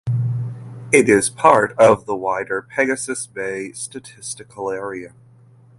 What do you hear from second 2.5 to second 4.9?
Pegasus Bay statistical